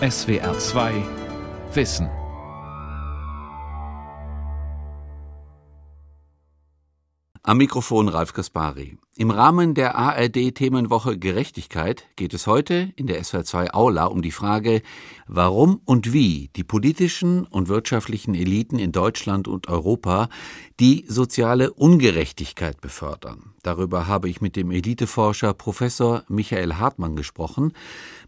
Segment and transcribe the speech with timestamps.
[0.00, 0.92] SWR 2
[1.72, 2.25] Wissen.
[7.48, 8.98] Am Mikrofon Ralf Kaspari.
[9.16, 14.82] Im Rahmen der ARD-Themenwoche Gerechtigkeit geht es heute in der SWR2 Aula um die Frage,
[15.28, 20.28] warum und wie die politischen und wirtschaftlichen Eliten in Deutschland und Europa
[20.80, 23.54] die soziale Ungerechtigkeit befördern.
[23.62, 27.74] Darüber habe ich mit dem Eliteforscher Professor Michael Hartmann gesprochen.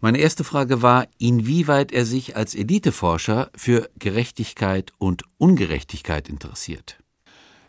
[0.01, 7.01] Meine erste Frage war, inwieweit er sich als Eliteforscher für Gerechtigkeit und Ungerechtigkeit interessiert.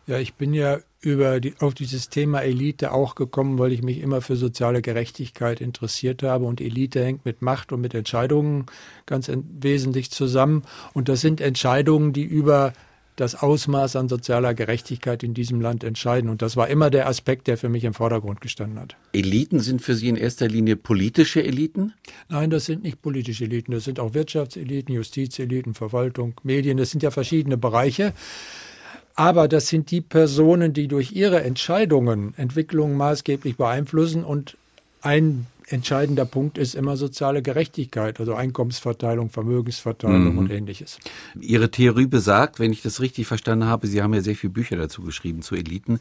[0.06, 4.00] Ja, ich bin ja über die, auf dieses Thema Elite auch gekommen, weil ich mich
[4.00, 6.44] immer für soziale Gerechtigkeit interessiert habe.
[6.44, 8.66] Und Elite hängt mit Macht und mit Entscheidungen
[9.06, 10.62] ganz wesentlich zusammen.
[10.92, 12.74] Und das sind Entscheidungen, die über
[13.16, 16.30] das Ausmaß an sozialer Gerechtigkeit in diesem Land entscheiden.
[16.30, 18.96] Und das war immer der Aspekt, der für mich im Vordergrund gestanden hat.
[19.12, 21.92] Eliten sind für Sie in erster Linie politische Eliten?
[22.28, 23.72] Nein, das sind nicht politische Eliten.
[23.72, 26.78] Das sind auch Wirtschaftseliten, Justizeliten, Verwaltung, Medien.
[26.78, 28.14] Das sind ja verschiedene Bereiche.
[29.20, 34.24] Aber das sind die Personen, die durch ihre Entscheidungen Entwicklungen maßgeblich beeinflussen.
[34.24, 34.56] Und
[35.02, 40.38] ein entscheidender Punkt ist immer soziale Gerechtigkeit, also Einkommensverteilung, Vermögensverteilung mhm.
[40.38, 40.98] und ähnliches.
[41.38, 44.76] Ihre Theorie besagt, wenn ich das richtig verstanden habe, Sie haben ja sehr viele Bücher
[44.76, 46.00] dazu geschrieben zu Eliten.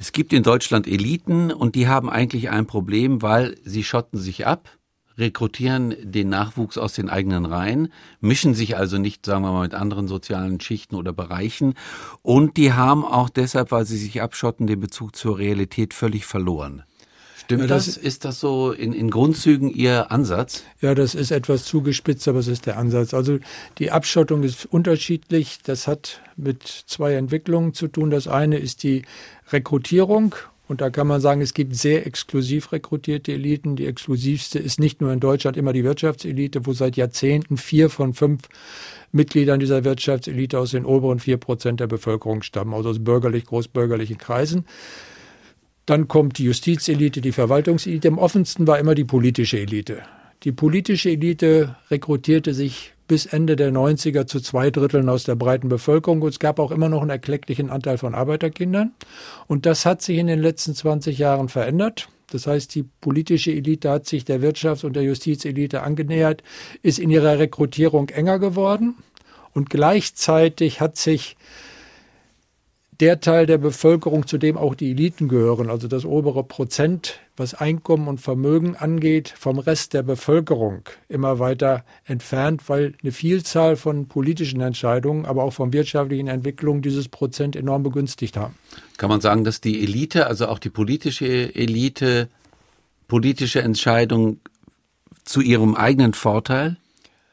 [0.00, 4.44] Es gibt in Deutschland Eliten und die haben eigentlich ein Problem, weil sie schotten sich
[4.44, 4.75] ab
[5.18, 9.74] rekrutieren den Nachwuchs aus den eigenen Reihen, mischen sich also nicht, sagen wir mal, mit
[9.74, 11.74] anderen sozialen Schichten oder Bereichen.
[12.22, 16.82] Und die haben auch deshalb, weil sie sich abschotten, den Bezug zur Realität völlig verloren.
[17.46, 17.86] Stimmt ja, das?
[17.86, 17.96] das?
[17.96, 20.64] Ist das so in, in Grundzügen Ihr Ansatz?
[20.80, 23.14] Ja, das ist etwas zugespitzt, aber es ist der Ansatz.
[23.14, 23.38] Also
[23.78, 25.60] die Abschottung ist unterschiedlich.
[25.62, 28.10] Das hat mit zwei Entwicklungen zu tun.
[28.10, 29.02] Das eine ist die
[29.52, 30.34] Rekrutierung
[30.68, 33.76] und da kann man sagen, es gibt sehr exklusiv rekrutierte Eliten.
[33.76, 38.14] Die exklusivste ist nicht nur in Deutschland immer die Wirtschaftselite, wo seit Jahrzehnten vier von
[38.14, 38.42] fünf
[39.12, 44.18] Mitgliedern dieser Wirtschaftselite aus den oberen vier Prozent der Bevölkerung stammen, also aus bürgerlich, großbürgerlichen
[44.18, 44.64] Kreisen.
[45.86, 48.08] Dann kommt die Justizelite, die Verwaltungselite.
[48.08, 50.02] Am offensten war immer die politische Elite.
[50.42, 55.68] Die politische Elite rekrutierte sich bis Ende der 90er zu zwei Dritteln aus der breiten
[55.68, 56.22] Bevölkerung.
[56.22, 58.92] Und es gab auch immer noch einen erklecklichen Anteil von Arbeiterkindern.
[59.46, 62.08] Und das hat sich in den letzten 20 Jahren verändert.
[62.30, 66.42] Das heißt, die politische Elite hat sich der Wirtschafts- und der Justizelite angenähert,
[66.82, 68.96] ist in ihrer Rekrutierung enger geworden.
[69.52, 71.36] Und gleichzeitig hat sich
[73.00, 77.54] der Teil der Bevölkerung, zu dem auch die Eliten gehören, also das obere Prozent, was
[77.54, 84.08] Einkommen und Vermögen angeht, vom Rest der Bevölkerung immer weiter entfernt, weil eine Vielzahl von
[84.08, 88.54] politischen Entscheidungen, aber auch von wirtschaftlichen Entwicklungen dieses Prozent enorm begünstigt haben.
[88.96, 92.28] Kann man sagen, dass die Elite, also auch die politische Elite,
[93.08, 94.40] politische Entscheidungen
[95.24, 96.76] zu ihrem eigenen Vorteil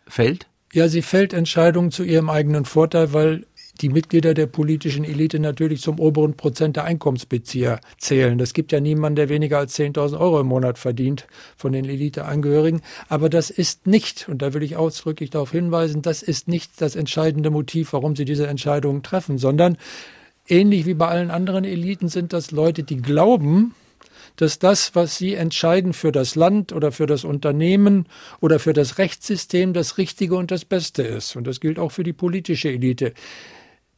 [0.07, 0.47] fällt?
[0.74, 3.45] Ja, sie fällt Entscheidungen zu ihrem eigenen Vorteil, weil
[3.82, 8.38] die Mitglieder der politischen Elite natürlich zum oberen Prozent der Einkommensbezieher zählen.
[8.38, 12.82] Das gibt ja niemanden, der weniger als 10.000 Euro im Monat verdient von den Eliteangehörigen.
[13.10, 16.96] Aber das ist nicht, und da will ich ausdrücklich darauf hinweisen, das ist nicht das
[16.96, 19.78] entscheidende Motiv, warum sie diese Entscheidungen treffen, sondern
[20.48, 23.74] ähnlich wie bei allen anderen Eliten sind das Leute, die glauben,
[24.36, 28.08] dass das, was sie entscheiden für das Land oder für das Unternehmen
[28.40, 31.36] oder für das Rechtssystem, das Richtige und das Beste ist.
[31.36, 33.14] Und das gilt auch für die politische Elite.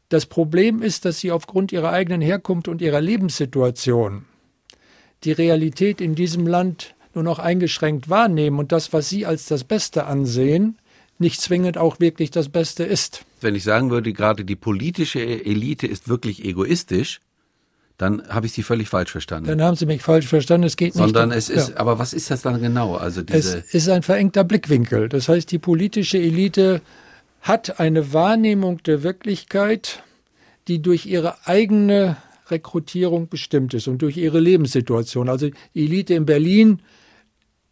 [0.09, 4.25] Das Problem ist, dass sie aufgrund ihrer eigenen Herkunft und ihrer Lebenssituation
[5.23, 9.63] die Realität in diesem Land nur noch eingeschränkt wahrnehmen und das, was sie als das
[9.63, 10.77] Beste ansehen,
[11.17, 13.25] nicht zwingend auch wirklich das Beste ist.
[13.41, 17.21] Wenn ich sagen würde, gerade die politische Elite ist wirklich egoistisch,
[17.97, 19.47] dann habe ich Sie völlig falsch verstanden.
[19.47, 20.67] Dann haben Sie mich falsch verstanden.
[20.67, 21.45] Es geht Sondern nicht.
[21.45, 21.77] Sondern es ist, ja.
[21.77, 22.95] aber was ist das dann genau?
[22.95, 25.07] Also diese es ist ein verengter Blickwinkel.
[25.07, 26.81] Das heißt, die politische Elite
[27.45, 30.01] hat eine Wahrnehmung der Wirklichkeit,
[30.67, 32.17] die durch ihre eigene
[32.47, 35.29] Rekrutierung bestimmt ist und durch ihre Lebenssituation.
[35.29, 36.81] Also die Elite in Berlin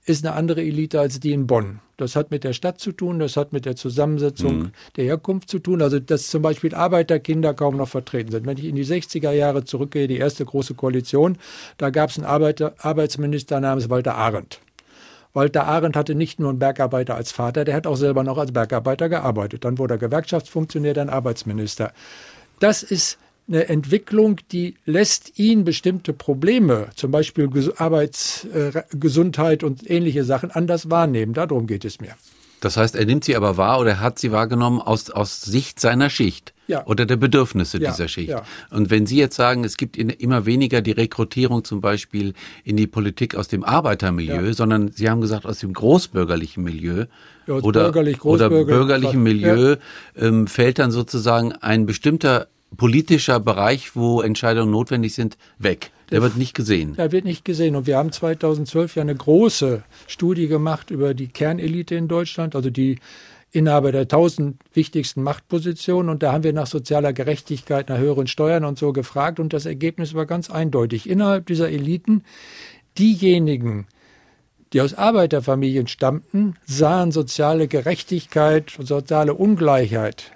[0.06, 1.80] ist eine andere Elite als die in Bonn.
[1.98, 4.72] Das hat mit der Stadt zu tun, das hat mit der Zusammensetzung mhm.
[4.96, 5.82] der Herkunft zu tun.
[5.82, 8.46] Also, dass zum Beispiel Arbeiterkinder kaum noch vertreten sind.
[8.46, 11.38] Wenn ich in die 60er Jahre zurückgehe, die erste große Koalition,
[11.78, 14.60] da gab es einen Arbeiter, Arbeitsminister namens Walter Arendt.
[15.34, 18.52] Walter Arendt hatte nicht nur einen Bergarbeiter als Vater, der hat auch selber noch als
[18.52, 19.66] Bergarbeiter gearbeitet.
[19.66, 21.92] Dann wurde er Gewerkschaftsfunktionär, dann Arbeitsminister.
[22.60, 30.24] Das ist eine Entwicklung, die lässt ihn bestimmte Probleme, zum Beispiel Arbeitsgesundheit äh, und ähnliche
[30.24, 31.34] Sachen, anders wahrnehmen.
[31.34, 32.16] Darum geht es mir.
[32.62, 36.10] Das heißt, er nimmt sie aber wahr oder hat sie wahrgenommen aus, aus Sicht seiner
[36.10, 36.53] Schicht.
[36.68, 36.86] Ja.
[36.86, 38.30] oder der Bedürfnisse ja, dieser Schicht.
[38.30, 38.44] Ja.
[38.70, 42.34] Und wenn Sie jetzt sagen, es gibt immer weniger die Rekrutierung zum Beispiel
[42.64, 44.54] in die Politik aus dem Arbeitermilieu, ja.
[44.54, 47.06] sondern Sie haben gesagt aus dem großbürgerlichen Milieu
[47.48, 49.76] oder, bürgerlich, oder bürgerlichen Milieu,
[50.18, 55.92] ähm, fällt dann sozusagen ein bestimmter politischer Bereich, wo Entscheidungen notwendig sind, weg.
[56.12, 56.96] Der wird nicht gesehen.
[56.96, 57.76] Der wird nicht gesehen.
[57.76, 62.70] Und wir haben 2012 ja eine große Studie gemacht über die Kernelite in Deutschland, also
[62.70, 63.00] die
[63.54, 66.10] Inhaber der tausend wichtigsten Machtpositionen.
[66.10, 69.40] Und da haben wir nach sozialer Gerechtigkeit, nach höheren Steuern und so gefragt.
[69.40, 71.08] Und das Ergebnis war ganz eindeutig.
[71.08, 72.24] Innerhalb dieser Eliten,
[72.98, 73.88] diejenigen,
[74.74, 80.32] die aus Arbeiterfamilien stammten, sahen soziale Gerechtigkeit und soziale Ungleichheit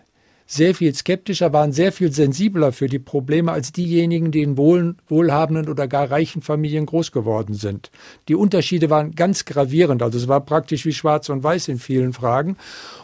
[0.49, 4.95] sehr viel skeptischer, waren sehr viel sensibler für die Probleme als diejenigen, die in wohl,
[5.09, 7.91] wohlhabenden oder gar reichen Familien groß geworden sind.
[8.29, 12.13] Die Unterschiede waren ganz gravierend, also es war praktisch wie schwarz und weiß in vielen
[12.13, 12.55] Fragen.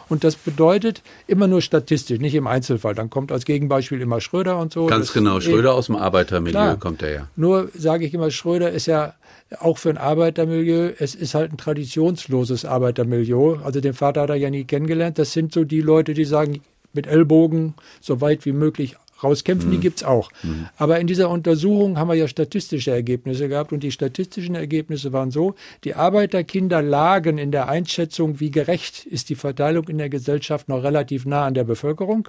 [0.08, 2.94] Und das bedeutet immer nur statistisch, nicht im Einzelfall.
[2.94, 4.86] Dann kommt als Gegenbeispiel immer Schröder und so.
[4.86, 6.76] Ganz das genau, Schröder aus dem Arbeitermilieu klar.
[6.78, 7.28] kommt er ja.
[7.36, 9.14] Nur sage ich immer, Schröder ist ja
[9.60, 13.56] auch für ein Arbeitermilieu, es ist halt ein traditionsloses Arbeitermilieu.
[13.62, 15.18] Also den Vater hat er ja nie kennengelernt.
[15.18, 16.60] Das sind so die Leute, die sagen,
[16.94, 19.80] mit Ellbogen so weit wie möglich rauskämpfen, mhm.
[19.80, 20.30] die es auch.
[20.42, 20.68] Mhm.
[20.76, 25.30] Aber in dieser Untersuchung haben wir ja statistische Ergebnisse gehabt und die statistischen Ergebnisse waren
[25.30, 25.54] so,
[25.84, 30.82] die Arbeiterkinder lagen in der Einschätzung, wie gerecht ist die Verteilung in der Gesellschaft noch
[30.82, 32.28] relativ nah an der Bevölkerung,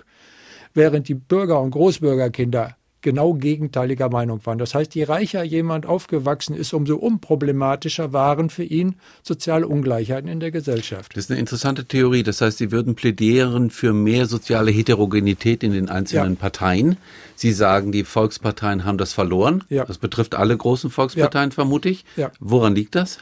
[0.73, 4.57] während die Bürger- und Großbürgerkinder genau gegenteiliger Meinung waren.
[4.57, 10.39] Das heißt, je reicher jemand aufgewachsen ist, umso unproblematischer waren für ihn soziale Ungleichheiten in
[10.39, 11.15] der Gesellschaft.
[11.15, 12.23] Das ist eine interessante Theorie.
[12.23, 16.39] Das heißt, Sie würden plädieren für mehr soziale Heterogenität in den einzelnen ja.
[16.39, 16.97] Parteien.
[17.35, 19.63] Sie sagen, die Volksparteien haben das verloren.
[19.69, 19.85] Ja.
[19.85, 21.53] Das betrifft alle großen Volksparteien, ja.
[21.53, 22.05] vermute ich.
[22.39, 23.19] Woran liegt das?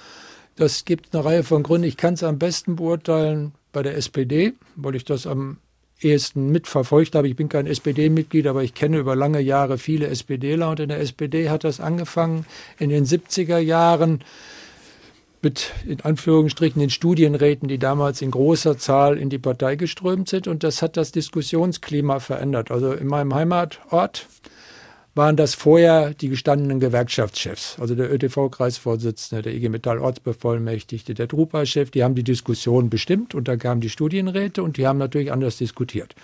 [0.56, 1.90] Das gibt eine Reihe von Gründen.
[1.90, 5.58] Ich kann es am besten beurteilen bei der SPD, weil ich das am
[6.02, 7.28] ehesten mitverfolgt habe.
[7.28, 11.00] Ich bin kein SPD-Mitglied, aber ich kenne über lange Jahre viele SPDler und in der
[11.00, 12.46] SPD hat das angefangen
[12.78, 14.24] in den 70er Jahren
[15.42, 20.48] mit in Anführungsstrichen den Studienräten, die damals in großer Zahl in die Partei geströmt sind.
[20.48, 22.72] Und das hat das Diskussionsklima verändert.
[22.72, 24.28] Also in meinem Heimatort
[25.16, 31.92] waren das vorher die gestandenen Gewerkschaftschefs, also der ÖTV-Kreisvorsitzende, der IG Metall Ortsbevollmächtigte, der Drupa-Chef,
[31.92, 35.58] die haben die Diskussion bestimmt und da kamen die Studienräte und die haben natürlich anders
[35.58, 36.16] diskutiert.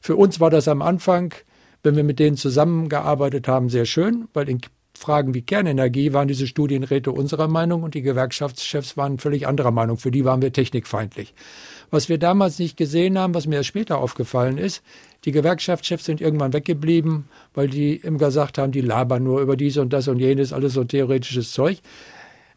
[0.00, 1.34] Für uns war das am Anfang,
[1.82, 4.60] wenn wir mit denen zusammengearbeitet haben, sehr schön, weil in
[4.96, 9.98] Fragen wie Kernenergie waren diese Studienräte unserer Meinung und die Gewerkschaftschefs waren völlig anderer Meinung.
[9.98, 11.34] Für die waren wir technikfeindlich.
[11.90, 14.82] Was wir damals nicht gesehen haben, was mir erst später aufgefallen ist,
[15.24, 19.76] die Gewerkschaftschefs sind irgendwann weggeblieben, weil die immer gesagt haben, die labern nur über dies
[19.76, 21.78] und das und jenes, alles so theoretisches Zeug.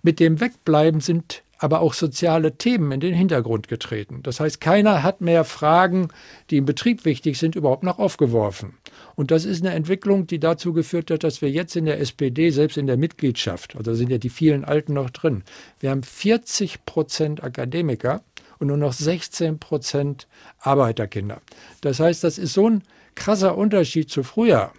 [0.02, 4.22] Mit dem Wegbleiben sind aber auch soziale Themen in den Hintergrund getreten.
[4.24, 6.08] Das heißt, keiner hat mehr Fragen,
[6.50, 8.78] die im Betrieb wichtig sind, überhaupt noch aufgeworfen.
[9.16, 12.50] Und das ist eine Entwicklung, die dazu geführt hat, dass wir jetzt in der SPD,
[12.50, 15.44] selbst in der Mitgliedschaft, also sind ja die vielen Alten noch drin,
[15.82, 18.24] wir haben 40 Prozent Akademiker
[18.60, 20.28] und nur noch 16 Prozent
[20.60, 21.42] Arbeiterkinder.
[21.82, 22.84] Das heißt, das ist so ein
[23.16, 24.72] krasser Unterschied zu früher,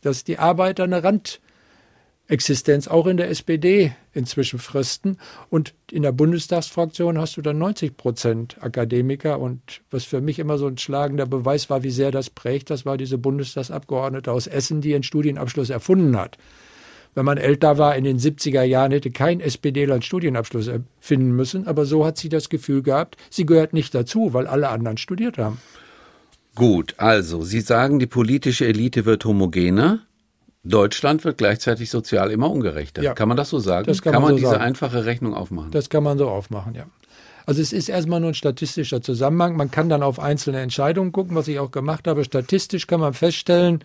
[0.00, 5.18] dass die Arbeiter eine Randexistenz auch in der SPD inzwischen fristen.
[5.50, 9.40] Und in der Bundestagsfraktion hast du dann 90 Prozent Akademiker.
[9.40, 12.86] Und was für mich immer so ein schlagender Beweis war, wie sehr das prägt, das
[12.86, 16.38] war diese Bundestagsabgeordnete aus Essen, die einen Studienabschluss erfunden hat
[17.14, 20.70] wenn man älter war in den 70er Jahren, hätte kein SPDler einen Studienabschluss
[21.00, 21.66] finden müssen.
[21.66, 25.38] Aber so hat sie das Gefühl gehabt, sie gehört nicht dazu, weil alle anderen studiert
[25.38, 25.58] haben.
[26.54, 30.00] Gut, also Sie sagen, die politische Elite wird homogener.
[30.64, 33.00] Deutschland wird gleichzeitig sozial immer ungerechter.
[33.00, 33.86] Ja, kann man das so sagen?
[33.86, 34.64] Das kann, kann man, man so diese sagen.
[34.64, 35.70] einfache Rechnung aufmachen?
[35.70, 36.86] Das kann man so aufmachen, ja.
[37.46, 39.56] Also es ist erstmal nur ein statistischer Zusammenhang.
[39.56, 42.22] Man kann dann auf einzelne Entscheidungen gucken, was ich auch gemacht habe.
[42.22, 43.82] Statistisch kann man feststellen,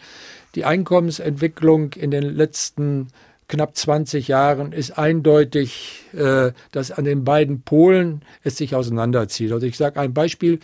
[0.56, 3.08] die Einkommensentwicklung in den letzten
[3.48, 9.52] knapp 20 Jahren ist eindeutig, äh, dass an den beiden Polen es sich auseinanderzieht.
[9.52, 10.60] Also ich sage ein Beispiel,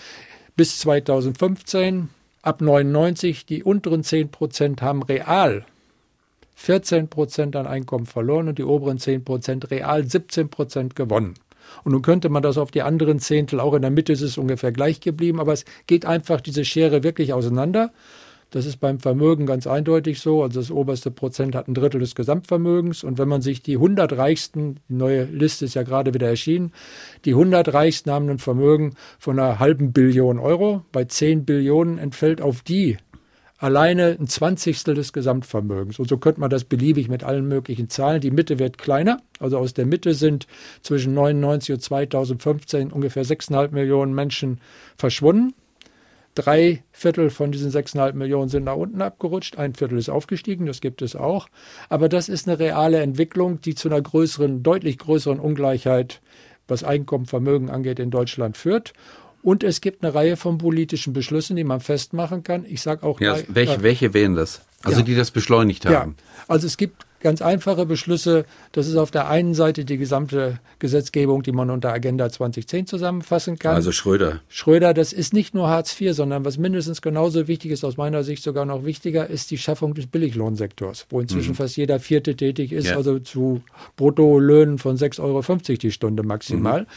[0.56, 2.10] bis 2015,
[2.42, 5.66] ab 99, die unteren 10 Prozent haben real
[6.56, 11.36] 14 Prozent an Einkommen verloren und die oberen 10 Prozent real 17 Prozent gewonnen.
[11.84, 14.38] Und nun könnte man das auf die anderen Zehntel, auch in der Mitte ist es
[14.38, 17.92] ungefähr gleich geblieben, aber es geht einfach diese Schere wirklich auseinander.
[18.52, 20.42] Das ist beim Vermögen ganz eindeutig so.
[20.42, 23.04] Also das oberste Prozent hat ein Drittel des Gesamtvermögens.
[23.04, 26.72] Und wenn man sich die 100 Reichsten, die neue Liste ist ja gerade wieder erschienen,
[27.26, 30.84] die 100 Reichsten haben ein Vermögen von einer halben Billion Euro.
[30.92, 32.98] Bei 10 Billionen entfällt auf die
[33.60, 36.00] alleine ein Zwanzigstel des Gesamtvermögens.
[36.00, 38.22] Und so könnte man das beliebig mit allen möglichen Zahlen.
[38.22, 39.22] Die Mitte wird kleiner.
[39.40, 40.48] Also aus der Mitte sind
[40.82, 44.60] zwischen 99 und 2015 ungefähr 6,5 Millionen Menschen
[44.98, 45.54] verschwunden.
[46.40, 50.80] Drei Viertel von diesen 6,5 Millionen sind nach unten abgerutscht, ein Viertel ist aufgestiegen, das
[50.80, 51.50] gibt es auch.
[51.90, 56.22] Aber das ist eine reale Entwicklung, die zu einer größeren, deutlich größeren Ungleichheit,
[56.66, 58.94] was Einkommen, Vermögen angeht, in Deutschland führt.
[59.42, 62.64] Und es gibt eine Reihe von politischen Beschlüssen, die man festmachen kann.
[62.64, 63.20] Ich sage auch.
[63.20, 64.62] Ja, welche, äh, welche wären das?
[64.84, 65.06] Also ja.
[65.06, 66.16] die das beschleunigt haben.
[66.18, 66.24] Ja.
[66.48, 68.46] Also es gibt ganz einfache Beschlüsse.
[68.72, 73.60] Das ist auf der einen Seite die gesamte Gesetzgebung, die man unter Agenda 2010 zusammenfassen
[73.60, 73.76] kann.
[73.76, 74.42] Also Schröder.
[74.48, 78.24] Schröder, das ist nicht nur Hartz IV, sondern was mindestens genauso wichtig ist, aus meiner
[78.24, 81.56] Sicht sogar noch wichtiger, ist die Schaffung des Billiglohnsektors, wo inzwischen mhm.
[81.56, 82.96] fast jeder Vierte tätig ist, ja.
[82.96, 83.62] also zu
[83.98, 86.82] Bruttolöhnen von 6,50 Euro die Stunde maximal.
[86.82, 86.88] Mhm.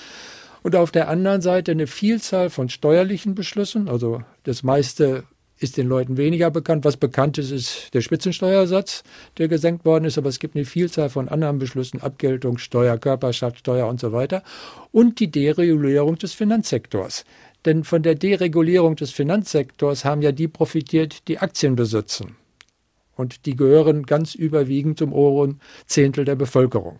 [0.65, 5.25] Und auf der anderen Seite eine Vielzahl von steuerlichen Beschlüssen, also das meiste
[5.63, 6.85] ist den Leuten weniger bekannt.
[6.85, 9.05] Was bekannt ist, ist der Spitzensteuersatz,
[9.39, 14.01] der gesenkt worden ist, aber es gibt eine Vielzahl von anderen Beschlüssen, Abgeltungssteuer, Körperschaftssteuer und
[14.01, 14.43] so weiter.
[14.91, 17.25] Und die Deregulierung des Finanzsektors.
[17.65, 22.37] Denn von der Deregulierung des Finanzsektors haben ja die profitiert, die Aktien besitzen.
[23.15, 26.99] Und die gehören ganz überwiegend zum oberen Zehntel der Bevölkerung.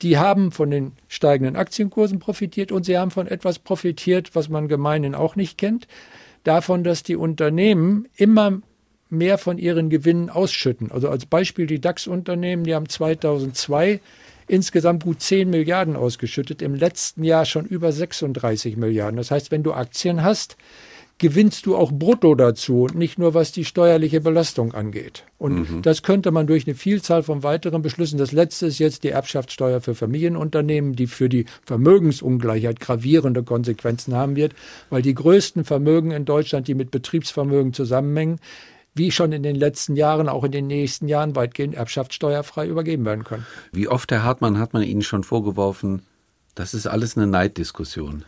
[0.00, 4.66] Die haben von den steigenden Aktienkursen profitiert und sie haben von etwas profitiert, was man
[4.66, 5.86] gemeinhin auch nicht kennt
[6.44, 8.60] davon, dass die Unternehmen immer
[9.08, 10.90] mehr von ihren Gewinnen ausschütten.
[10.90, 14.00] Also als Beispiel die DAX-Unternehmen, die haben 2002
[14.48, 19.16] insgesamt gut 10 Milliarden ausgeschüttet, im letzten Jahr schon über 36 Milliarden.
[19.16, 20.56] Das heißt, wenn du Aktien hast,
[21.22, 25.24] gewinnst du auch brutto dazu, nicht nur was die steuerliche Belastung angeht.
[25.38, 25.82] Und mhm.
[25.82, 28.18] das könnte man durch eine Vielzahl von weiteren Beschlüssen.
[28.18, 34.34] Das letzte ist jetzt die Erbschaftssteuer für Familienunternehmen, die für die Vermögensungleichheit gravierende Konsequenzen haben
[34.34, 34.54] wird,
[34.90, 38.40] weil die größten Vermögen in Deutschland, die mit Betriebsvermögen zusammenhängen,
[38.92, 43.22] wie schon in den letzten Jahren, auch in den nächsten Jahren weitgehend erbschaftssteuerfrei übergeben werden
[43.22, 43.46] können.
[43.70, 46.02] Wie oft, Herr Hartmann, hat man Ihnen schon vorgeworfen,
[46.56, 48.24] das ist alles eine Neiddiskussion?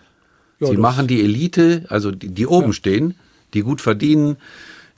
[0.60, 2.72] Ja, Sie machen die Elite, also die, die oben ja.
[2.72, 3.14] stehen,
[3.54, 4.36] die gut verdienen,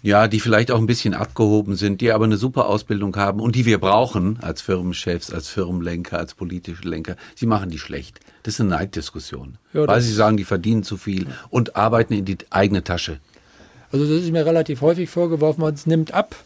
[0.02, 3.56] ja, die vielleicht auch ein bisschen abgehoben sind, die aber eine super Ausbildung haben und
[3.56, 7.16] die wir brauchen als Firmenchefs, als Firmenlenker, als politische Lenker.
[7.34, 8.20] Sie machen die schlecht.
[8.42, 9.58] Das ist eine Neiddiskussion.
[9.72, 13.18] Ja, weil sie sagen, die verdienen zu viel und arbeiten in die eigene Tasche.
[13.90, 16.36] Also das ist mir relativ häufig vorgeworfen, man nimmt ab,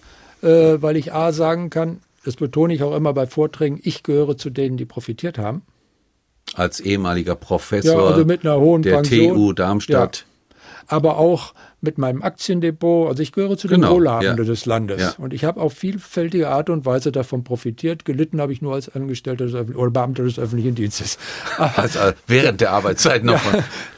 [0.43, 4.37] äh, weil ich A sagen kann, das betone ich auch immer bei Vorträgen, ich gehöre
[4.37, 5.63] zu denen, die profitiert haben
[6.55, 8.25] als ehemaliger Professor ja, also
[8.83, 9.35] der Pension.
[9.37, 10.27] TU Darmstadt.
[10.51, 10.57] Ja.
[10.89, 13.09] Aber auch mit meinem Aktiendepot.
[13.09, 14.45] Also ich gehöre zu den genau, Wohlhabenden ja.
[14.45, 15.01] des Landes.
[15.01, 15.15] Ja.
[15.19, 18.05] Und ich habe auf vielfältige Art und Weise davon profitiert.
[18.05, 21.19] Gelitten habe ich nur als Angestellter des Öffentlichen oder Beamter des öffentlichen Dienstes.
[21.77, 23.41] Also während der Arbeitszeit noch.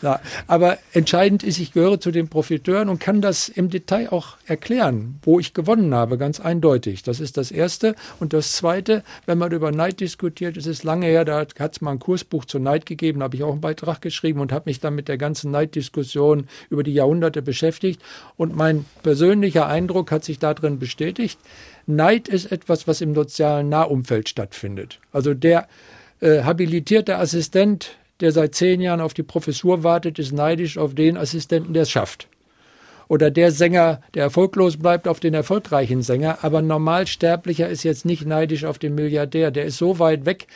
[0.03, 0.21] Ja, ja.
[0.47, 5.19] Aber entscheidend ist, ich gehöre zu den Profiteuren und kann das im Detail auch erklären,
[5.23, 7.03] wo ich gewonnen habe, ganz eindeutig.
[7.03, 7.95] Das ist das Erste.
[8.19, 11.81] Und das Zweite, wenn man über Neid diskutiert, es ist lange her, da hat es
[11.81, 14.65] mal ein Kursbuch zur Neid gegeben, da habe ich auch einen Beitrag geschrieben und habe
[14.67, 18.03] mich dann mit der ganzen Neiddiskussion über die Jahrhunderte beschäftigt beschäftigt
[18.37, 21.39] und mein persönlicher Eindruck hat sich darin bestätigt.
[21.87, 24.99] Neid ist etwas, was im sozialen Nahumfeld stattfindet.
[25.13, 25.67] Also der
[26.21, 31.17] äh, habilitierte Assistent, der seit zehn Jahren auf die Professur wartet, ist neidisch auf den
[31.17, 32.29] Assistenten, der es schafft.
[33.09, 36.39] Oder der Sänger, der erfolglos bleibt, auf den erfolgreichen Sänger.
[36.43, 39.51] Aber Normalsterblicher ist jetzt nicht neidisch auf den Milliardär.
[39.51, 40.47] Der ist so weit weg,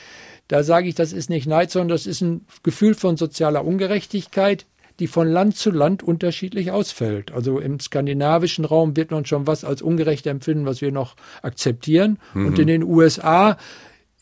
[0.49, 4.65] da sage ich, das ist nicht Neid, sondern das ist ein Gefühl von sozialer Ungerechtigkeit,
[4.99, 7.33] die von Land zu Land unterschiedlich ausfällt.
[7.33, 12.19] Also im skandinavischen Raum wird man schon was als ungerecht empfinden, was wir noch akzeptieren.
[12.35, 12.47] Mhm.
[12.47, 13.57] Und in den USA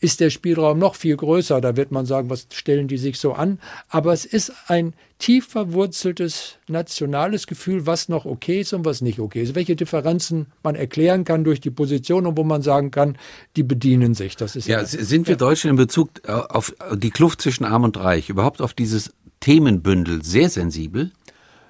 [0.01, 1.61] ist der Spielraum noch viel größer.
[1.61, 3.59] Da wird man sagen, was stellen die sich so an?
[3.87, 9.19] Aber es ist ein tief verwurzeltes nationales Gefühl, was noch okay ist und was nicht
[9.19, 9.55] okay ist.
[9.55, 13.17] Welche Differenzen man erklären kann durch die Position und wo man sagen kann,
[13.55, 14.35] die bedienen sich.
[14.35, 15.37] Das ist ja, ja sind wir ja.
[15.37, 20.49] Deutschen in Bezug auf die Kluft zwischen Arm und Reich überhaupt auf dieses Themenbündel sehr
[20.49, 21.11] sensibel?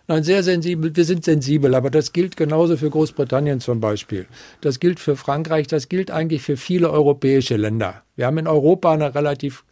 [0.08, 0.96] Nein, sehr sensibel.
[0.96, 4.28] Wir sind sensibel, aber das gilt genauso für Großbritannien zum Beispiel.
[4.62, 8.04] Das gilt für Frankreich, das gilt eigentlich für viele europäische Länder.
[8.16, 9.64] Wir haben in Europa eine relativ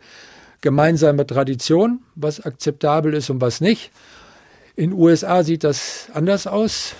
[0.62, 3.92] gemeinsame Tradition, was akzeptabel ist und was nicht.
[4.76, 6.96] In den USA sieht das anders aus.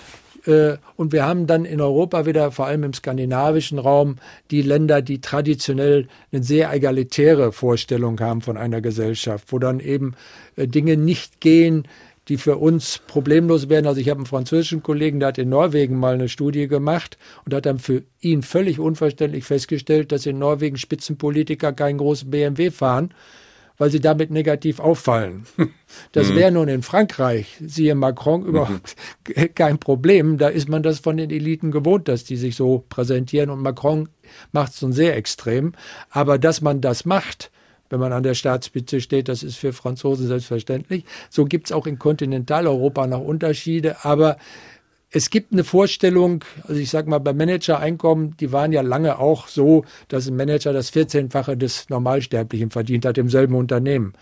[0.46, 4.16] Äh, und wir haben dann in Europa wieder, vor allem im skandinavischen Raum,
[4.50, 10.14] die Länder, die traditionell eine sehr egalitäre Vorstellung haben von einer Gesellschaft, wo dann eben
[10.56, 11.86] äh, Dinge nicht gehen,
[12.28, 13.86] die für uns problemlos werden.
[13.86, 17.52] Also ich habe einen französischen Kollegen, der hat in Norwegen mal eine Studie gemacht und
[17.52, 23.12] hat dann für ihn völlig unverständlich festgestellt, dass in Norwegen Spitzenpolitiker keinen großen BMW fahren,
[23.78, 25.46] weil sie damit negativ auffallen.
[26.10, 26.34] Das mhm.
[26.34, 28.48] wäre nun in Frankreich, siehe Macron, mhm.
[28.48, 28.96] überhaupt
[29.28, 29.54] mhm.
[29.54, 30.38] kein Problem.
[30.38, 34.08] Da ist man das von den Eliten gewohnt, dass die sich so präsentieren und Macron
[34.50, 35.72] macht es nun sehr extrem.
[36.10, 37.52] Aber dass man das macht,
[37.90, 39.28] wenn man an der Staatsspitze steht.
[39.28, 41.04] Das ist für Franzosen selbstverständlich.
[41.30, 44.04] So gibt es auch in Kontinentaleuropa noch Unterschiede.
[44.04, 44.36] Aber
[45.16, 49.46] es gibt eine Vorstellung, also ich sage mal, bei Managereinkommen, die waren ja lange auch
[49.46, 54.14] so, dass ein Manager das 14-fache des Normalsterblichen verdient hat im selben Unternehmen.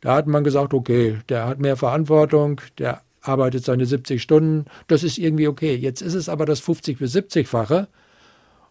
[0.00, 5.04] Da hat man gesagt, okay, der hat mehr Verantwortung, der arbeitet seine 70 Stunden, das
[5.04, 5.76] ist irgendwie okay.
[5.76, 7.86] Jetzt ist es aber das 50 bis 70-fache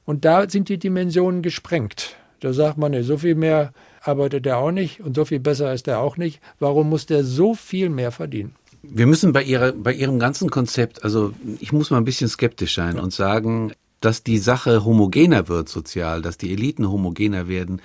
[0.03, 2.17] und da sind die Dimensionen gesprengt.
[2.41, 5.73] Da sagt man, nee, so viel mehr arbeitet er auch nicht und so viel besser
[5.73, 6.41] ist er auch nicht.
[6.59, 8.53] Warum muss der so viel mehr verdienen?
[8.83, 12.75] Wir müssen bei, ihrer, bei Ihrem ganzen Konzept, also ich muss mal ein bisschen skeptisch
[12.75, 13.71] sein und sagen,
[14.01, 17.81] dass die Sache homogener wird sozial, dass die Eliten homogener werden,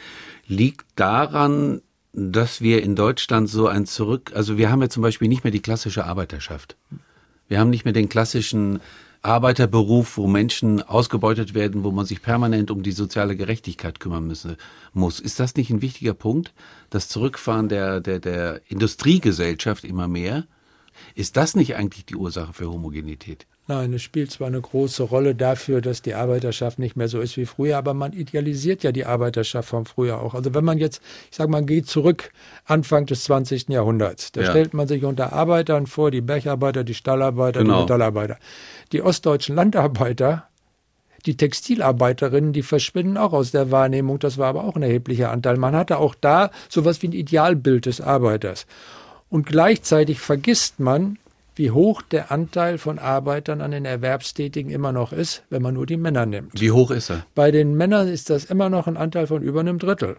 [0.49, 1.81] liegt daran,
[2.12, 5.52] dass wir in Deutschland so ein Zurück, also wir haben ja zum Beispiel nicht mehr
[5.52, 6.76] die klassische Arbeiterschaft.
[7.47, 8.81] Wir haben nicht mehr den klassischen
[9.23, 14.57] Arbeiterberuf, wo Menschen ausgebeutet werden, wo man sich permanent um die soziale Gerechtigkeit kümmern müsse,
[14.93, 15.21] muss.
[15.21, 16.52] Ist das nicht ein wichtiger Punkt?
[16.90, 20.45] Das Zurückfahren der, der, der Industriegesellschaft immer mehr?
[21.14, 23.47] Ist das nicht eigentlich die Ursache für Homogenität?
[23.67, 27.37] Nein, es spielt zwar eine große Rolle dafür, dass die Arbeiterschaft nicht mehr so ist
[27.37, 30.35] wie früher, aber man idealisiert ja die Arbeiterschaft von früher auch.
[30.35, 32.31] Also wenn man jetzt, ich sage mal, geht zurück
[32.64, 33.69] Anfang des 20.
[33.69, 34.50] Jahrhunderts, da ja.
[34.50, 37.75] stellt man sich unter Arbeitern vor, die Bergarbeiter, die Stallarbeiter, genau.
[37.75, 38.38] die Metallarbeiter.
[38.93, 40.49] Die ostdeutschen Landarbeiter,
[41.26, 44.19] die Textilarbeiterinnen, die verschwinden auch aus der Wahrnehmung.
[44.19, 45.59] Das war aber auch ein erheblicher Anteil.
[45.59, 48.67] Man hatte auch da sowas wie ein Idealbild des Arbeiters.
[49.30, 51.18] Und gleichzeitig vergisst man,
[51.54, 55.87] wie hoch der Anteil von Arbeitern an den Erwerbstätigen immer noch ist, wenn man nur
[55.87, 56.61] die Männer nimmt.
[56.61, 57.26] Wie hoch ist er?
[57.35, 60.16] Bei den Männern ist das immer noch ein Anteil von über einem Drittel.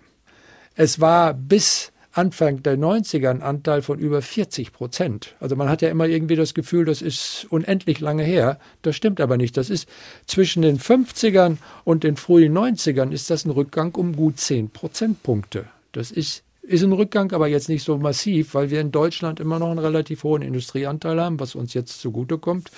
[0.76, 5.36] Es war bis Anfang der 90er ein Anteil von über 40 Prozent.
[5.40, 8.60] Also man hat ja immer irgendwie das Gefühl, das ist unendlich lange her.
[8.82, 9.56] Das stimmt aber nicht.
[9.58, 9.88] Das ist
[10.26, 15.68] zwischen den 50ern und den frühen 90ern ist das ein Rückgang um gut 10 Prozentpunkte.
[15.92, 19.58] Das ist ist ein Rückgang, aber jetzt nicht so massiv, weil wir in Deutschland immer
[19.58, 22.70] noch einen relativ hohen Industrieanteil haben, was uns jetzt zugutekommt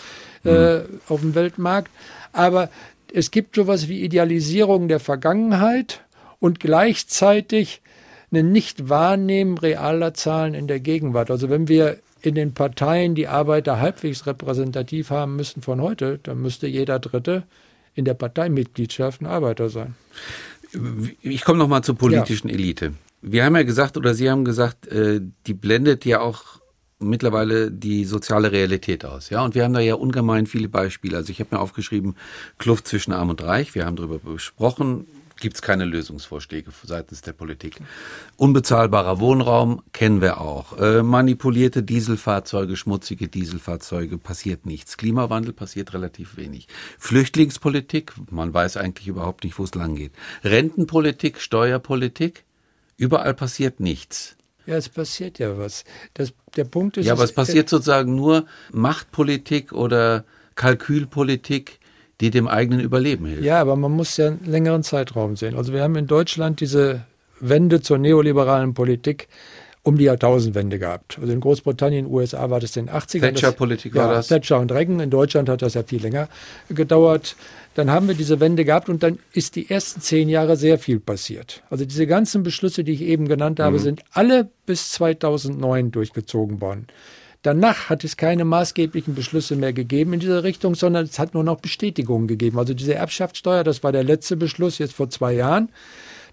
[0.43, 0.49] mhm.
[0.49, 1.91] äh, auf dem Weltmarkt.
[2.31, 2.69] Aber
[3.13, 6.01] es gibt sowas wie Idealisierung der Vergangenheit
[6.39, 7.81] und gleichzeitig
[8.31, 11.29] ein Nicht-Wahrnehmen realer Zahlen in der Gegenwart.
[11.29, 16.41] Also wenn wir in den Parteien die Arbeiter halbwegs repräsentativ haben müssen von heute, dann
[16.41, 17.43] müsste jeder Dritte
[17.93, 19.95] in der Parteimitgliedschaft ein Arbeiter sein.
[21.21, 22.55] Ich komme noch mal zur politischen ja.
[22.55, 22.93] Elite.
[23.21, 26.61] Wir haben ja gesagt, oder Sie haben gesagt, äh, die blendet ja auch
[27.01, 29.29] mittlerweile die soziale Realität aus.
[29.29, 31.17] Ja, und wir haben da ja ungemein viele Beispiele.
[31.17, 32.15] Also ich habe mir aufgeschrieben,
[32.57, 33.75] Kluft zwischen Arm und Reich.
[33.75, 35.07] Wir haben darüber besprochen.
[35.39, 37.77] Gibt es keine Lösungsvorschläge seitens der Politik.
[38.37, 40.77] Unbezahlbarer Wohnraum kennen wir auch.
[40.77, 44.97] Äh, manipulierte Dieselfahrzeuge, schmutzige Dieselfahrzeuge, passiert nichts.
[44.97, 46.67] Klimawandel passiert relativ wenig.
[46.99, 50.11] Flüchtlingspolitik, man weiß eigentlich überhaupt nicht, wo es lang geht.
[50.43, 52.43] Rentenpolitik, Steuerpolitik,
[53.01, 54.35] Überall passiert nichts.
[54.67, 55.85] Ja, es passiert ja was.
[56.13, 57.07] Das, der Punkt ist.
[57.07, 61.79] Ja, aber es passiert sozusagen nur Machtpolitik oder Kalkülpolitik,
[62.19, 63.43] die dem eigenen Überleben hilft.
[63.43, 65.55] Ja, aber man muss ja einen längeren Zeitraum sehen.
[65.55, 67.03] Also wir haben in Deutschland diese
[67.39, 69.29] Wende zur neoliberalen Politik
[69.83, 71.17] um die Jahrtausendwende gehabt.
[71.19, 73.21] Also in Großbritannien, USA war das in den 80ern.
[73.21, 74.27] Thatcher-Politik war ja, das?
[74.27, 74.99] Thatcher und Reagan.
[74.99, 76.29] In Deutschland hat das ja viel länger
[76.69, 77.35] gedauert.
[77.73, 80.99] Dann haben wir diese Wende gehabt und dann ist die ersten zehn Jahre sehr viel
[80.99, 81.63] passiert.
[81.69, 83.81] Also diese ganzen Beschlüsse, die ich eben genannt habe, mhm.
[83.81, 86.87] sind alle bis 2009 durchgezogen worden.
[87.43, 91.43] Danach hat es keine maßgeblichen Beschlüsse mehr gegeben in dieser Richtung, sondern es hat nur
[91.43, 92.59] noch Bestätigungen gegeben.
[92.59, 95.69] Also diese Erbschaftssteuer, das war der letzte Beschluss jetzt vor zwei Jahren.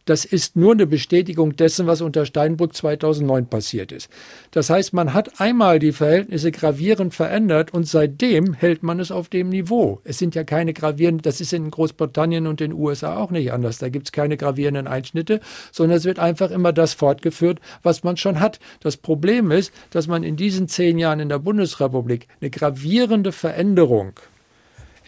[0.08, 4.08] Das ist nur eine Bestätigung dessen, was unter Steinbrück 2009 passiert ist.
[4.52, 9.28] Das heißt, man hat einmal die Verhältnisse gravierend verändert und seitdem hält man es auf
[9.28, 10.00] dem Niveau.
[10.04, 13.76] Es sind ja keine gravierenden, das ist in Großbritannien und den USA auch nicht anders.
[13.76, 15.40] Da gibt es keine gravierenden Einschnitte,
[15.72, 18.60] sondern es wird einfach immer das fortgeführt, was man schon hat.
[18.80, 24.18] Das Problem ist, dass man in diesen zehn Jahren in der Bundesrepublik eine gravierende Veränderung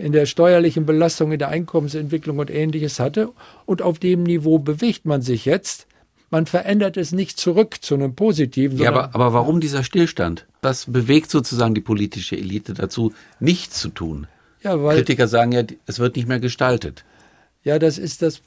[0.01, 3.31] in der steuerlichen Belastung, in der Einkommensentwicklung und ähnliches hatte.
[3.67, 5.87] Und auf dem Niveau bewegt man sich jetzt.
[6.31, 8.79] Man verändert es nicht zurück zu einem Positiven.
[8.79, 10.47] Ja, aber, aber warum dieser Stillstand?
[10.63, 14.27] Was bewegt sozusagen die politische Elite dazu, nichts zu tun?
[14.63, 17.05] Ja, weil, Kritiker sagen ja, es wird nicht mehr gestaltet.
[17.65, 18.43] Ja, das ist das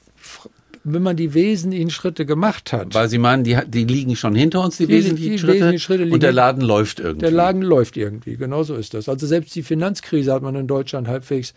[0.84, 2.94] wenn man die wesentlichen Schritte gemacht hat.
[2.94, 5.80] Weil Sie meinen, die, die liegen schon hinter uns, die, die wesentlichen die Schritte, wesentlichen
[5.80, 7.20] Schritte und der Laden läuft irgendwie.
[7.20, 9.08] Der Laden läuft irgendwie, genau so ist das.
[9.08, 11.54] Also selbst die Finanzkrise hat man in Deutschland halbwegs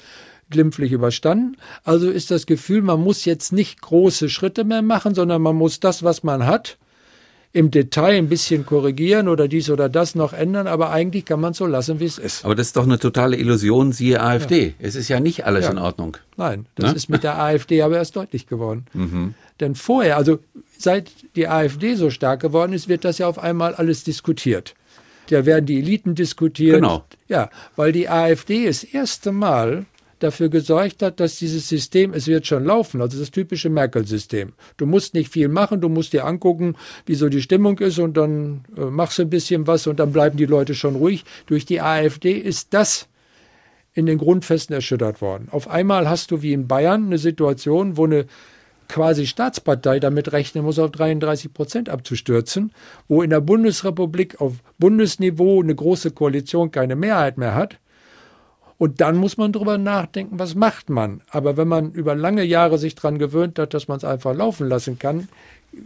[0.50, 1.58] glimpflich überstanden.
[1.84, 5.82] Also ist das Gefühl, man muss jetzt nicht große Schritte mehr machen, sondern man muss
[5.82, 6.78] das, was man hat,
[7.54, 11.52] im Detail ein bisschen korrigieren oder dies oder das noch ändern, aber eigentlich kann man
[11.52, 12.46] es so lassen, wie es ist.
[12.46, 14.68] Aber das ist doch eine totale Illusion, siehe AfD.
[14.68, 14.74] Ja.
[14.80, 15.72] Es ist ja nicht alles ja.
[15.72, 16.18] in Ordnung.
[16.36, 16.96] Nein, das ne?
[16.96, 18.86] ist mit der AfD aber erst deutlich geworden.
[18.94, 19.34] Mhm.
[19.60, 20.40] Denn vorher, also
[20.78, 24.76] seit die AfD so stark geworden ist, wird das ja auf einmal alles diskutiert.
[25.30, 26.76] Da werden die Eliten diskutiert.
[26.76, 27.04] Genau.
[27.28, 29.86] Ja, weil die AfD das erste Mal
[30.20, 34.54] dafür gesorgt hat, dass dieses System, es wird schon laufen, also das typische Merkel-System.
[34.78, 36.76] Du musst nicht viel machen, du musst dir angucken,
[37.06, 40.12] wie so die Stimmung ist und dann äh, machst du ein bisschen was und dann
[40.12, 41.24] bleiben die Leute schon ruhig.
[41.46, 43.08] Durch die AfD ist das
[43.94, 45.48] in den Grundfesten erschüttert worden.
[45.52, 48.26] Auf einmal hast du wie in Bayern eine Situation, wo eine
[48.88, 52.72] quasi Staatspartei damit rechnen muss, auf 33 Prozent abzustürzen,
[53.08, 57.80] wo in der Bundesrepublik auf Bundesniveau eine große Koalition keine Mehrheit mehr hat
[58.78, 61.22] und dann muss man drüber nachdenken, was macht man.
[61.30, 64.68] Aber wenn man über lange Jahre sich daran gewöhnt hat, dass man es einfach laufen
[64.68, 65.28] lassen kann,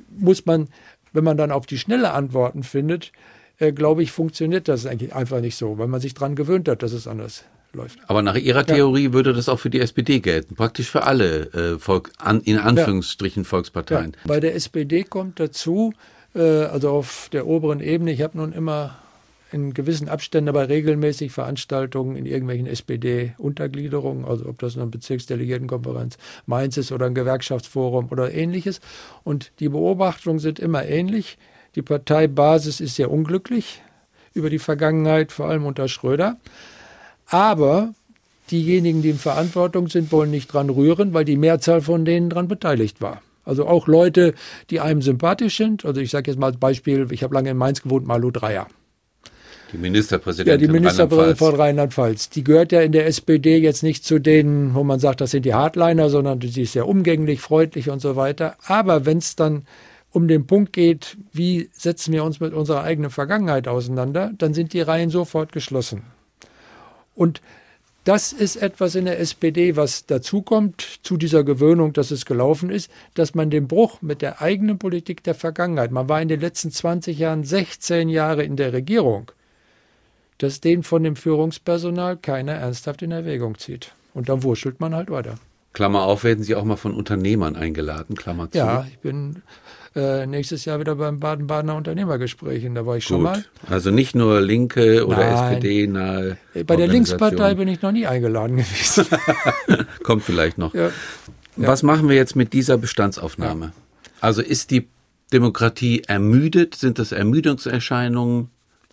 [0.09, 0.67] muss man,
[1.13, 3.11] wenn man dann auf die schnelle Antworten findet,
[3.59, 6.83] äh, glaube ich, funktioniert das eigentlich einfach nicht so, weil man sich daran gewöhnt hat,
[6.83, 7.99] dass es anders läuft.
[8.07, 9.13] Aber nach Ihrer Theorie ja.
[9.13, 13.43] würde das auch für die SPD gelten, praktisch für alle äh, Volk, an, in Anführungsstrichen
[13.43, 13.49] ja.
[13.49, 14.11] Volksparteien.
[14.11, 14.27] Ja.
[14.27, 15.93] Bei der SPD kommt dazu,
[16.35, 18.97] äh, also auf der oberen Ebene, ich habe nun immer
[19.51, 26.77] in gewissen Abständen aber regelmäßig Veranstaltungen in irgendwelchen SPD-Untergliederungen, also ob das eine Bezirksdelegiertenkonferenz Mainz
[26.77, 28.79] ist oder ein Gewerkschaftsforum oder ähnliches.
[29.23, 31.37] Und die Beobachtungen sind immer ähnlich.
[31.75, 33.81] Die Parteibasis ist sehr unglücklich
[34.33, 36.37] über die Vergangenheit, vor allem unter Schröder.
[37.27, 37.93] Aber
[38.49, 42.47] diejenigen, die in Verantwortung sind, wollen nicht dran rühren, weil die Mehrzahl von denen dran
[42.47, 43.21] beteiligt war.
[43.43, 44.33] Also auch Leute,
[44.69, 45.85] die einem sympathisch sind.
[45.85, 48.67] Also ich sage jetzt mal als Beispiel, ich habe lange in Mainz gewohnt, Malu Dreyer.
[49.73, 52.29] Die Ministerpräsidentin ja, die Ministerpräsidentin von Rheinland-Pfalz.
[52.29, 55.45] Die gehört ja in der SPD jetzt nicht zu denen, wo man sagt, das sind
[55.45, 58.55] die Hardliner, sondern sie ist sehr umgänglich, freundlich und so weiter.
[58.65, 59.63] Aber wenn es dann
[60.11, 64.73] um den Punkt geht, wie setzen wir uns mit unserer eigenen Vergangenheit auseinander, dann sind
[64.73, 66.03] die Reihen sofort geschlossen.
[67.15, 67.41] Und
[68.03, 72.89] das ist etwas in der SPD, was dazukommt zu dieser Gewöhnung, dass es gelaufen ist,
[73.13, 76.71] dass man den Bruch mit der eigenen Politik der Vergangenheit, man war in den letzten
[76.71, 79.31] 20 Jahren 16 Jahre in der Regierung,
[80.41, 83.93] dass den von dem Führungspersonal keiner ernsthaft in Erwägung zieht.
[84.13, 85.35] Und dann wurschtelt man halt weiter.
[85.73, 88.57] Klammer auf, werden Sie auch mal von Unternehmern eingeladen, Klammer zu.
[88.57, 89.43] Ja, ich bin
[89.95, 92.67] äh, nächstes Jahr wieder beim Baden-Badener Unternehmergespräch.
[92.73, 93.09] da war ich Gut.
[93.09, 93.45] schon mal.
[93.69, 95.53] Also nicht nur Linke oder Nein.
[95.53, 96.37] SPD nahe.
[96.65, 99.05] Bei der Linkspartei bin ich noch nie eingeladen gewesen.
[100.03, 100.73] Kommt vielleicht noch.
[100.73, 100.89] Ja.
[101.55, 103.65] Was machen wir jetzt mit dieser Bestandsaufnahme?
[103.65, 103.71] Ja.
[104.21, 104.87] Also ist die
[105.31, 106.75] Demokratie ermüdet?
[106.75, 108.49] Sind das Ermüdungserscheinungen?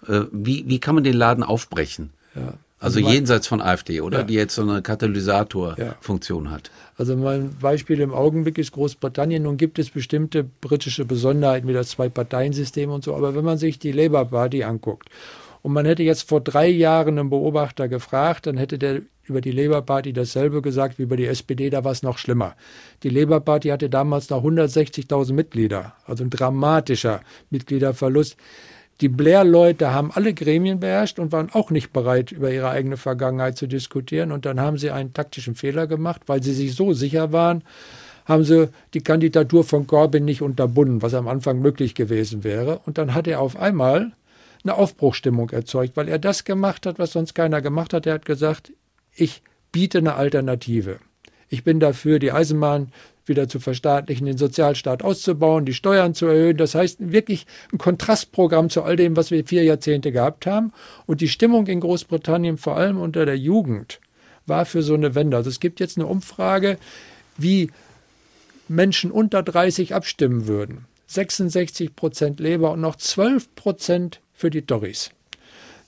[0.07, 2.11] Äh, wie, wie kann man den Laden aufbrechen?
[2.35, 2.55] Ja.
[2.81, 4.19] Also, also jenseits von AfD, oder?
[4.19, 4.25] Ja.
[4.25, 6.51] Die jetzt so eine Katalysatorfunktion ja.
[6.53, 6.71] hat.
[6.97, 9.43] Also mein Beispiel im Augenblick ist Großbritannien.
[9.43, 13.17] Nun gibt es bestimmte britische Besonderheiten wie das Zwei-Parteien-System und so.
[13.17, 15.09] Aber wenn man sich die Labour Party anguckt
[15.63, 19.51] und man hätte jetzt vor drei Jahren einen Beobachter gefragt, dann hätte der über die
[19.51, 22.55] Labour Party dasselbe gesagt wie über die SPD, da war es noch schlimmer.
[23.03, 28.37] Die Labour Party hatte damals noch 160.000 Mitglieder, also ein dramatischer Mitgliederverlust.
[29.01, 33.57] Die Blair-Leute haben alle Gremien beherrscht und waren auch nicht bereit, über ihre eigene Vergangenheit
[33.57, 34.33] zu diskutieren.
[34.33, 37.63] Und dann haben sie einen taktischen Fehler gemacht, weil sie sich so sicher waren,
[38.25, 42.81] haben sie die Kandidatur von Corbyn nicht unterbunden, was am Anfang möglich gewesen wäre.
[42.85, 44.13] Und dann hat er auf einmal
[44.65, 48.07] eine Aufbruchstimmung erzeugt, weil er das gemacht hat, was sonst keiner gemacht hat.
[48.07, 48.73] Er hat gesagt,
[49.15, 50.99] ich biete eine Alternative.
[51.49, 52.93] Ich bin dafür, die Eisenbahn
[53.29, 56.57] wieder zu verstaatlichen, den Sozialstaat auszubauen, die Steuern zu erhöhen.
[56.57, 60.73] Das heißt wirklich ein Kontrastprogramm zu all dem, was wir vier Jahrzehnte gehabt haben.
[61.07, 64.01] Und die Stimmung in Großbritannien, vor allem unter der Jugend,
[64.47, 65.37] war für so eine Wende.
[65.37, 66.79] Also es gibt jetzt eine Umfrage,
[67.37, 67.71] wie
[68.69, 70.87] Menschen unter 30 abstimmen würden.
[71.07, 75.11] 66 Prozent Labour und noch 12 Prozent für die Tories.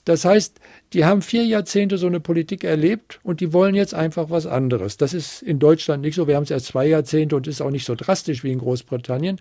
[0.05, 0.61] Das heißt,
[0.93, 4.97] die haben vier Jahrzehnte so eine Politik erlebt und die wollen jetzt einfach was anderes.
[4.97, 6.27] Das ist in Deutschland nicht so.
[6.27, 9.41] Wir haben es erst zwei Jahrzehnte und ist auch nicht so drastisch wie in Großbritannien.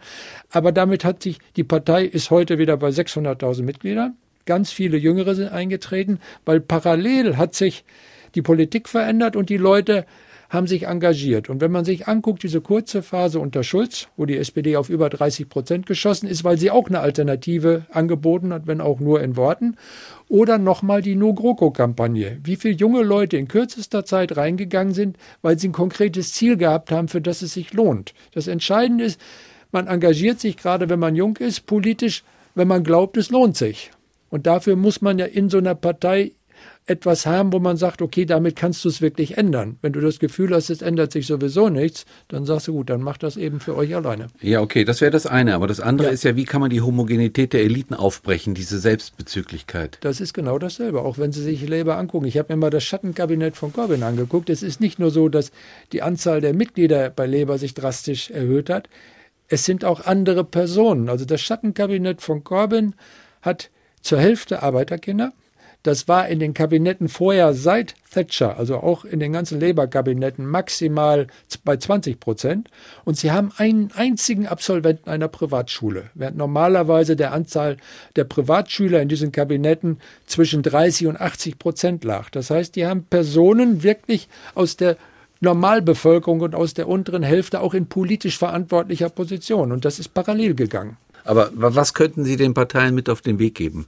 [0.52, 4.18] Aber damit hat sich, die Partei ist heute wieder bei 600.000 Mitgliedern.
[4.46, 7.86] Ganz viele Jüngere sind eingetreten, weil parallel hat sich
[8.36, 10.06] die Politik verändert und die Leute
[10.50, 11.50] haben sich engagiert.
[11.50, 15.10] Und wenn man sich anguckt, diese kurze Phase unter Schulz, wo die SPD auf über
[15.10, 19.38] 30 Prozent geschossen ist, weil sie auch eine Alternative angeboten hat, wenn auch nur in
[19.38, 19.76] Worten,
[20.28, 22.40] oder nochmal die No-GroKo-Kampagne.
[22.44, 26.92] Wie viele junge Leute in kürzester Zeit reingegangen sind, weil sie ein konkretes Ziel gehabt
[26.92, 28.14] haben, für das es sich lohnt.
[28.34, 29.22] Das Entscheidende ist,
[29.72, 32.24] man engagiert sich gerade, wenn man jung ist, politisch,
[32.56, 33.92] wenn man glaubt, es lohnt sich.
[34.30, 36.32] Und dafür muss man ja in so einer Partei
[36.90, 39.78] etwas haben, wo man sagt, okay, damit kannst du es wirklich ändern.
[39.82, 43.02] Wenn du das Gefühl hast, es ändert sich sowieso nichts, dann sagst du, gut, dann
[43.02, 44.28] mach das eben für euch alleine.
[44.42, 45.56] Ja, okay, das wäre das eine.
[45.56, 46.14] Aber das andere ja.
[46.14, 49.98] ist ja, wie kann man die Homogenität der Eliten aufbrechen, diese Selbstbezüglichkeit?
[50.02, 52.26] Das ist genau dasselbe, auch wenn Sie sich Labour angucken.
[52.26, 54.50] Ich habe mir mal das Schattenkabinett von Corbyn angeguckt.
[54.50, 55.52] Es ist nicht nur so, dass
[55.92, 58.90] die Anzahl der Mitglieder bei Labour sich drastisch erhöht hat.
[59.50, 61.10] es sind auch andere Personen.
[61.10, 62.96] Also das Schattenkabinett von Corbyn
[63.42, 63.70] hat
[64.02, 65.34] zur Hälfte Arbeiterkinder.
[65.84, 71.28] Das war in den Kabinetten vorher seit Thatcher, also auch in den ganzen Labour-Kabinetten, maximal
[71.64, 72.70] bei 20 Prozent.
[73.06, 77.78] Und sie haben einen einzigen Absolventen einer Privatschule, während normalerweise der Anzahl
[78.18, 82.30] der Privatschüler in diesen Kabinetten zwischen 30 und 80 Prozent lag.
[82.30, 84.98] Das heißt, die haben Personen wirklich aus der
[85.40, 89.72] Normalbevölkerung und aus der unteren Hälfte auch in politisch verantwortlicher Position.
[89.72, 90.98] Und das ist parallel gegangen.
[91.24, 93.88] Aber was könnten Sie den Parteien mit auf den Weg geben?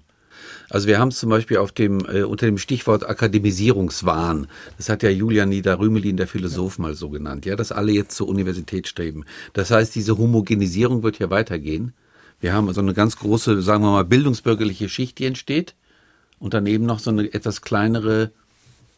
[0.72, 4.48] Also wir haben es zum Beispiel auf dem, äh, unter dem Stichwort Akademisierungswahn.
[4.78, 7.46] Das hat ja Julian Niederrümelin, der Philosoph, mal so genannt.
[7.46, 9.26] Ja, dass alle jetzt zur Universität streben.
[9.52, 11.92] Das heißt, diese Homogenisierung wird ja weitergehen.
[12.40, 15.76] Wir haben so eine ganz große, sagen wir mal, bildungsbürgerliche Schicht, die entsteht.
[16.40, 18.32] Und daneben noch so eine etwas kleinere,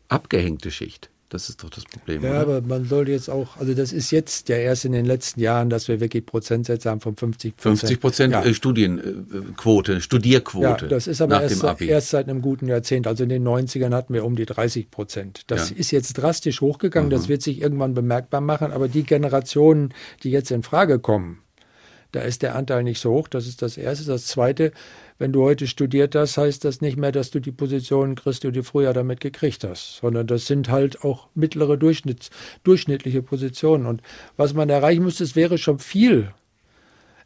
[0.10, 1.10] abgehängte Schicht.
[1.34, 2.22] Das ist doch das Problem.
[2.22, 2.40] Ja, oder?
[2.42, 5.72] aber man sollte jetzt auch, also das ist jetzt ja erst in den letzten Jahren,
[5.72, 7.80] dass wir wirklich Prozentsätze haben von 50 Prozent.
[7.80, 8.44] 50 Prozent ja.
[8.44, 10.86] Äh, Studienquote, Studierquote.
[10.86, 13.08] Ja, das ist aber erst, erst, seit einem guten Jahrzehnt.
[13.08, 15.42] Also in den 90ern hatten wir um die 30 Prozent.
[15.48, 15.76] Das ja.
[15.76, 17.10] ist jetzt drastisch hochgegangen.
[17.10, 17.14] Mhm.
[17.14, 18.72] Das wird sich irgendwann bemerkbar machen.
[18.72, 19.92] Aber die Generationen,
[20.22, 21.40] die jetzt in Frage kommen,
[22.12, 23.28] da ist der Anteil nicht so hoch.
[23.28, 24.06] Das ist das Erste.
[24.06, 24.72] Das Zweite,
[25.18, 28.52] wenn du heute studiert hast, heißt das nicht mehr, dass du die Positionen kriegst, die
[28.52, 32.30] du früher damit gekriegt hast, sondern das sind halt auch mittlere Durchschnitts,
[32.64, 33.86] durchschnittliche Positionen.
[33.86, 34.02] Und
[34.38, 36.32] was man erreichen müsste, es wäre schon viel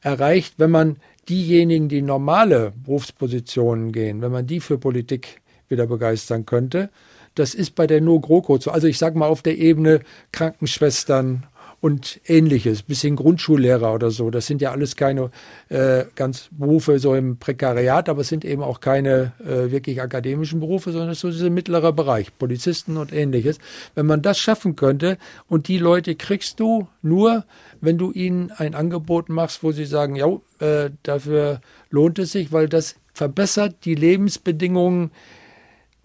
[0.01, 0.97] erreicht, wenn man
[1.29, 6.89] diejenigen, die normale Berufspositionen gehen, wenn man die für Politik wieder begeistern könnte.
[7.35, 8.71] Das ist bei der No GroKo so.
[8.71, 9.99] Also ich sage mal auf der Ebene
[10.31, 11.45] Krankenschwestern
[11.79, 14.31] und ähnliches, bisschen Grundschullehrer oder so.
[14.31, 15.29] Das sind ja alles keine
[15.69, 20.59] äh, ganz Berufe so im Prekariat, aber es sind eben auch keine äh, wirklich akademischen
[20.59, 23.59] Berufe, sondern es ist so dieser mittlere Bereich, Polizisten und ähnliches.
[23.93, 27.45] Wenn man das schaffen könnte und die Leute kriegst du nur,
[27.79, 30.27] wenn du ihnen ein Angebot machst, wo sie sagen, ja,
[30.59, 31.61] äh, dafür
[31.91, 35.11] lohnt es sich, weil das verbessert die Lebensbedingungen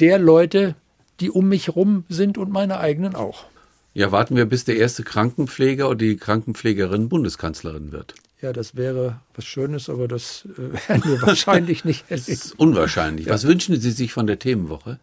[0.01, 0.75] der Leute,
[1.21, 3.47] die um mich rum sind und meine eigenen auch.
[3.95, 8.15] Ja, warten wir, bis der erste Krankenpfleger oder die Krankenpflegerin Bundeskanzlerin wird.
[8.41, 12.27] Ja, das wäre was Schönes, aber das äh, werden wir wahrscheinlich nicht erleben.
[12.27, 13.27] Das ist unwahrscheinlich.
[13.27, 13.35] Ja.
[13.35, 14.99] Was wünschen Sie sich von der Themenwoche?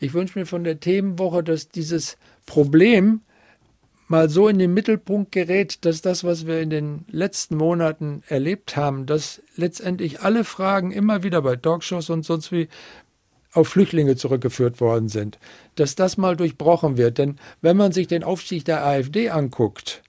[0.00, 3.20] Ich wünsche mir von der Themenwoche, dass dieses Problem
[4.08, 8.76] mal so in den Mittelpunkt gerät, dass das, was wir in den letzten Monaten erlebt
[8.76, 12.68] haben, dass letztendlich alle Fragen immer wieder bei Talkshows und sonst wie
[13.54, 15.38] auf Flüchtlinge zurückgeführt worden sind,
[15.76, 17.18] dass das mal durchbrochen wird.
[17.18, 20.02] Denn wenn man sich den Aufstieg der AfD anguckt,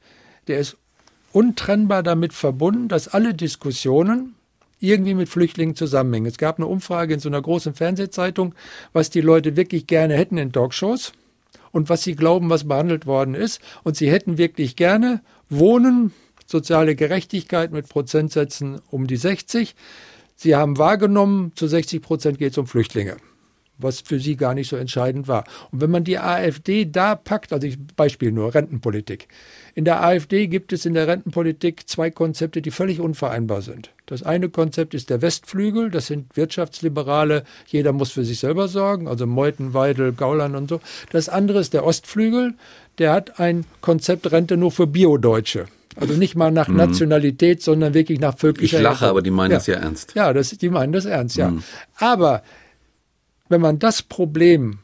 [0.47, 0.77] der ist
[1.31, 4.35] untrennbar damit verbunden, dass alle Diskussionen
[4.79, 6.27] irgendwie mit Flüchtlingen zusammenhängen.
[6.27, 8.55] Es gab eine Umfrage in so einer großen Fernsehzeitung,
[8.93, 11.13] was die Leute wirklich gerne hätten in Talkshows
[11.71, 13.61] und was sie glauben, was behandelt worden ist.
[13.83, 16.13] Und sie hätten wirklich gerne Wohnen,
[16.45, 19.75] soziale Gerechtigkeit mit Prozentsätzen um die 60.
[20.35, 23.17] Sie haben wahrgenommen, zu 60 Prozent geht es um Flüchtlinge
[23.77, 25.43] was für sie gar nicht so entscheidend war.
[25.71, 29.27] Und wenn man die AfD da packt, also ich Beispiel nur Rentenpolitik.
[29.73, 33.91] In der AfD gibt es in der Rentenpolitik zwei Konzepte, die völlig unvereinbar sind.
[34.05, 39.07] Das eine Konzept ist der Westflügel, das sind Wirtschaftsliberale, jeder muss für sich selber sorgen,
[39.07, 40.79] also Meuthen, Weidel, Gauland und so.
[41.11, 42.53] Das andere ist der Ostflügel,
[42.99, 45.65] der hat ein Konzept Rente nur für Biodeutsche.
[45.97, 46.75] Also nicht mal nach mhm.
[46.75, 48.77] Nationalität, sondern wirklich nach völkischer.
[48.77, 49.57] Ich lache, aber die meinen ja.
[49.57, 50.13] das ja ernst.
[50.13, 51.51] Ja, das, die meinen das ernst, ja.
[51.51, 51.63] Mhm.
[51.97, 52.43] Aber
[53.49, 54.79] wenn man das Problem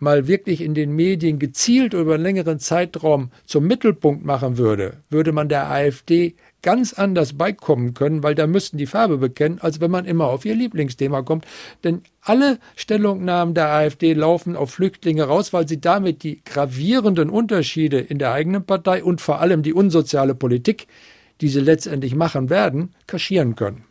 [0.00, 5.32] mal wirklich in den Medien gezielt über einen längeren Zeitraum zum Mittelpunkt machen würde, würde
[5.32, 9.90] man der AfD ganz anders beikommen können, weil da müssten die Farbe bekennen, als wenn
[9.90, 11.46] man immer auf ihr Lieblingsthema kommt.
[11.84, 17.98] Denn alle Stellungnahmen der AfD laufen auf Flüchtlinge raus, weil sie damit die gravierenden Unterschiede
[18.00, 20.86] in der eigenen Partei und vor allem die unsoziale Politik,
[21.40, 23.84] die sie letztendlich machen werden, kaschieren können.